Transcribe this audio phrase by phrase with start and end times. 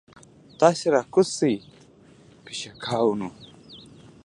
[0.59, 1.55] تاسې راکوز شئ
[2.45, 3.27] پشکاوونه.